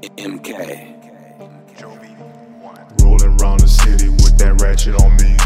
MK. 0.00 0.52
Rolling 3.02 3.40
around 3.40 3.60
the 3.60 3.68
city 3.68 4.08
with 4.08 4.38
that 4.38 4.60
ratchet 4.60 4.94
on 4.94 5.16
me. 5.16 5.36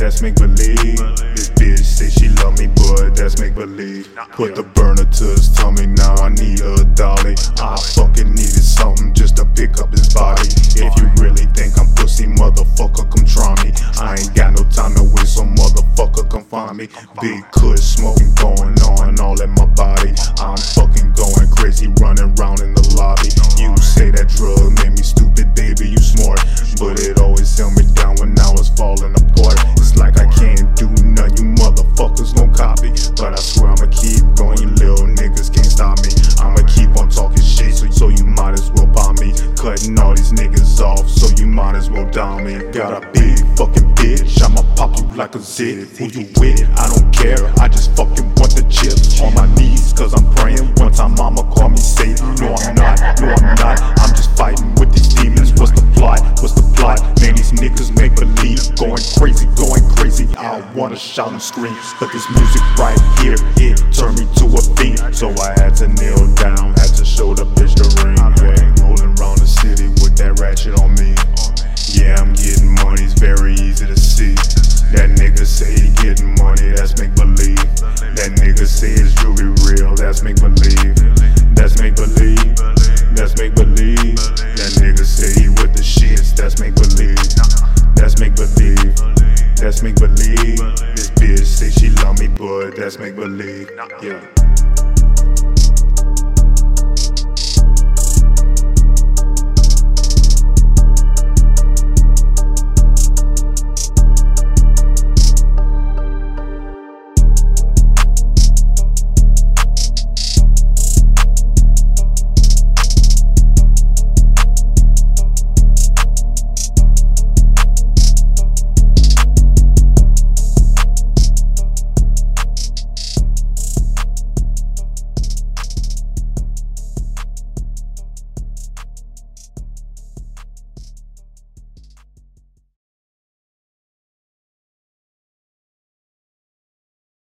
That's 0.00 0.22
make 0.22 0.36
believe. 0.36 0.96
This 1.36 1.50
bitch 1.50 1.84
say 1.84 2.08
she 2.08 2.30
love 2.40 2.58
me, 2.58 2.68
but 2.68 3.14
that's 3.14 3.38
make 3.38 3.54
believe. 3.54 4.08
Put 4.32 4.54
the 4.54 4.62
burner 4.62 5.04
to 5.04 5.24
his 5.24 5.52
tummy, 5.52 5.84
now 5.88 6.14
I 6.14 6.30
need 6.30 6.62
a 6.62 6.84
dolly. 6.96 7.36
I 7.60 7.76
fucking 7.76 8.30
needed 8.32 8.64
something 8.64 9.12
just 9.12 9.36
to 9.36 9.44
pick 9.44 9.78
up 9.78 9.92
his 9.92 10.08
body. 10.14 10.48
If 10.72 10.96
you 10.96 11.04
really 11.20 11.44
think 11.52 11.78
I'm 11.78 11.84
pussy, 11.96 12.24
motherfucker, 12.24 13.12
come 13.12 13.26
try 13.28 13.52
me. 13.62 13.76
I 14.00 14.16
ain't 14.16 14.34
got 14.34 14.56
no 14.56 14.64
time 14.72 14.94
to 14.94 15.04
waste, 15.04 15.36
so 15.36 15.44
motherfucker, 15.44 16.30
come 16.30 16.44
find 16.44 16.78
me. 16.78 16.88
Big 17.20 17.44
kush 17.52 18.00
smoking 18.00 18.32
going 18.40 18.80
on 18.80 19.20
all 19.20 19.38
in 19.42 19.50
my 19.50 19.66
body. 19.66 20.14
I'm 20.40 20.56
might 41.70 41.78
as 41.78 41.90
well 41.90 42.06
down 42.10 42.44
me. 42.44 42.58
Got 42.72 43.04
a 43.04 43.06
big 43.12 43.38
fucking 43.56 43.94
bitch, 43.94 44.42
I'ma 44.42 44.62
pop 44.74 44.96
you 44.98 45.04
like 45.16 45.34
a 45.36 45.38
zit. 45.38 45.86
Who 45.98 46.06
you 46.06 46.26
with? 46.40 46.68
I 46.76 46.88
don't 46.90 47.12
care, 47.14 47.46
I 47.60 47.68
just 47.68 47.94
fucking 47.94 48.26
want 48.34 48.56
the 48.58 48.66
chips. 48.68 49.20
On 49.20 49.32
my 49.34 49.46
knees, 49.54 49.92
cause 49.92 50.12
I'm 50.14 50.26
praying. 50.34 50.74
One 50.82 50.92
time 50.92 51.14
mama 51.14 51.44
call 51.54 51.68
me 51.68 51.76
Satan. 51.76 52.34
No, 52.36 52.54
I'm 52.54 52.74
not, 52.74 52.98
no, 53.20 53.28
I'm 53.30 53.54
not. 53.54 53.78
I'm 54.02 54.10
just 54.16 54.36
fighting 54.36 54.74
with 54.76 54.90
these 54.92 55.14
demons. 55.14 55.52
What's 55.60 55.70
the 55.70 55.86
plot? 55.94 56.20
What's 56.42 56.54
the 56.54 56.66
plot? 56.74 56.98
Man, 57.20 57.36
these 57.36 57.52
niggas 57.52 57.94
make 57.94 58.16
believe. 58.16 58.74
Going 58.74 59.04
crazy, 59.18 59.46
going 59.54 59.86
crazy. 59.94 60.26
I 60.36 60.58
wanna 60.74 60.96
shout 60.96 61.30
and 61.30 61.42
scream. 61.42 61.76
But 62.00 62.10
this 62.10 62.26
music 62.30 62.62
right 62.78 62.98
here, 63.22 63.38
it 63.62 63.78
turned 63.94 64.18
me 64.18 64.26
to 64.42 64.46
a 64.58 64.62
fiend. 64.74 65.14
So 65.14 65.30
I 65.38 65.54
had 65.60 65.76
to 65.76 65.86
kneel 65.86 66.26
down, 66.34 66.74
had 66.74 66.98
to 66.98 67.04
show 67.04 67.32
the 67.34 67.44
bitch 67.44 67.78
the 67.78 67.86
ring. 68.02 68.49
To 73.86 73.96
see. 73.96 74.34
That 74.92 75.10
nigga 75.16 75.46
say 75.46 75.70
he 75.72 75.88
getting 76.02 76.34
money, 76.36 76.74
that's 76.74 76.98
make 76.98 77.14
believe. 77.14 77.56
That 78.16 78.36
nigga 78.42 78.66
say 78.66 78.90
his 78.90 79.14
jewelry 79.14 79.54
real, 79.64 79.94
that's 79.94 80.22
make 80.22 80.36
believe. 80.36 80.96
That's 81.54 81.80
make 81.80 81.96
believe. 81.96 82.56
That's 83.14 83.38
make 83.38 83.54
believe. 83.54 84.16
That 84.58 84.72
nigga 84.82 85.04
say 85.04 85.40
he 85.40 85.48
with 85.48 85.72
the 85.72 85.82
shits, 85.82 86.34
that's 86.34 86.60
make 86.60 86.74
believe. 86.74 87.16
That's 87.94 88.18
make 88.18 88.34
believe. 88.34 88.96
That's 89.56 89.82
make 89.82 89.96
believe. 89.96 90.58
This 90.96 91.10
bitch 91.10 91.46
say 91.46 91.70
she 91.70 91.90
love 92.02 92.18
me, 92.18 92.28
but 92.28 92.76
that's 92.76 92.98
make 92.98 93.16
believe. 93.16 93.70
Yeah. 94.02 94.20